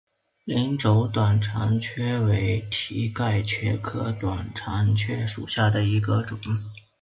[0.45, 6.39] 鳞轴短肠蕨为蹄盖蕨科短肠蕨属下的一个种。